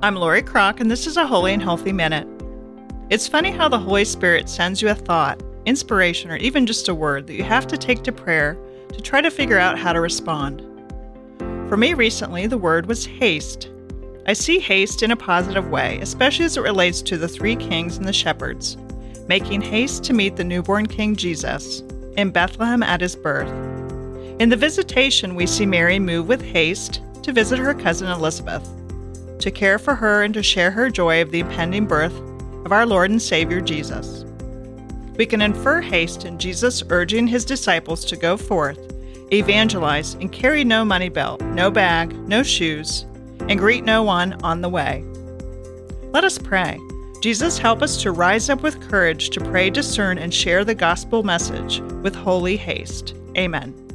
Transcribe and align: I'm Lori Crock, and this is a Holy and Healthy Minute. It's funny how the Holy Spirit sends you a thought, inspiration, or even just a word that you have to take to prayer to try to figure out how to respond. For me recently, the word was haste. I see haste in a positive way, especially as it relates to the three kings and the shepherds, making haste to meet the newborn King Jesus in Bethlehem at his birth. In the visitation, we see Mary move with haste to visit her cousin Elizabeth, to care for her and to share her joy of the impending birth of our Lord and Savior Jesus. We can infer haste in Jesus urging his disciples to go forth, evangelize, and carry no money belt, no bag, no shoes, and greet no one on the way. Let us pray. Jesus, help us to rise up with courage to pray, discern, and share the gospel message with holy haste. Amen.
I'm 0.00 0.14
Lori 0.14 0.42
Crock, 0.42 0.78
and 0.78 0.88
this 0.88 1.08
is 1.08 1.16
a 1.16 1.26
Holy 1.26 1.52
and 1.52 1.60
Healthy 1.60 1.92
Minute. 1.92 2.28
It's 3.10 3.26
funny 3.26 3.50
how 3.50 3.68
the 3.68 3.80
Holy 3.80 4.04
Spirit 4.04 4.48
sends 4.48 4.80
you 4.80 4.90
a 4.90 4.94
thought, 4.94 5.42
inspiration, 5.66 6.30
or 6.30 6.36
even 6.36 6.66
just 6.66 6.86
a 6.86 6.94
word 6.94 7.26
that 7.26 7.34
you 7.34 7.42
have 7.42 7.66
to 7.66 7.76
take 7.76 8.04
to 8.04 8.12
prayer 8.12 8.56
to 8.92 9.00
try 9.00 9.20
to 9.20 9.28
figure 9.28 9.58
out 9.58 9.76
how 9.76 9.92
to 9.92 10.00
respond. 10.00 10.62
For 11.68 11.76
me 11.76 11.94
recently, 11.94 12.46
the 12.46 12.56
word 12.56 12.86
was 12.86 13.06
haste. 13.06 13.70
I 14.24 14.34
see 14.34 14.60
haste 14.60 15.02
in 15.02 15.10
a 15.10 15.16
positive 15.16 15.68
way, 15.68 15.98
especially 16.00 16.44
as 16.44 16.56
it 16.56 16.62
relates 16.62 17.02
to 17.02 17.18
the 17.18 17.26
three 17.26 17.56
kings 17.56 17.96
and 17.96 18.06
the 18.06 18.12
shepherds, 18.12 18.76
making 19.26 19.62
haste 19.62 20.04
to 20.04 20.12
meet 20.12 20.36
the 20.36 20.44
newborn 20.44 20.86
King 20.86 21.16
Jesus 21.16 21.80
in 22.16 22.30
Bethlehem 22.30 22.84
at 22.84 23.00
his 23.00 23.16
birth. 23.16 23.50
In 24.38 24.48
the 24.48 24.54
visitation, 24.54 25.34
we 25.34 25.48
see 25.48 25.66
Mary 25.66 25.98
move 25.98 26.28
with 26.28 26.40
haste 26.40 27.00
to 27.24 27.32
visit 27.32 27.58
her 27.58 27.74
cousin 27.74 28.06
Elizabeth, 28.08 28.64
to 29.40 29.50
care 29.50 29.78
for 29.78 29.94
her 29.94 30.22
and 30.22 30.34
to 30.34 30.42
share 30.42 30.70
her 30.70 30.90
joy 30.90 31.22
of 31.22 31.30
the 31.30 31.40
impending 31.40 31.86
birth 31.86 32.16
of 32.64 32.72
our 32.72 32.86
Lord 32.86 33.10
and 33.10 33.20
Savior 33.20 33.60
Jesus. 33.60 34.24
We 35.16 35.26
can 35.26 35.42
infer 35.42 35.80
haste 35.80 36.24
in 36.24 36.38
Jesus 36.38 36.82
urging 36.90 37.26
his 37.26 37.44
disciples 37.44 38.04
to 38.04 38.16
go 38.16 38.36
forth, 38.36 38.78
evangelize, 39.32 40.14
and 40.14 40.32
carry 40.32 40.64
no 40.64 40.84
money 40.84 41.08
belt, 41.08 41.40
no 41.40 41.70
bag, 41.70 42.16
no 42.28 42.42
shoes, 42.42 43.04
and 43.48 43.58
greet 43.58 43.84
no 43.84 44.02
one 44.02 44.34
on 44.44 44.60
the 44.60 44.68
way. 44.68 45.04
Let 46.12 46.24
us 46.24 46.38
pray. 46.38 46.78
Jesus, 47.20 47.58
help 47.58 47.82
us 47.82 48.00
to 48.02 48.12
rise 48.12 48.48
up 48.48 48.62
with 48.62 48.88
courage 48.88 49.30
to 49.30 49.40
pray, 49.40 49.70
discern, 49.70 50.18
and 50.18 50.32
share 50.32 50.64
the 50.64 50.74
gospel 50.74 51.24
message 51.24 51.80
with 52.02 52.14
holy 52.14 52.56
haste. 52.56 53.14
Amen. 53.36 53.87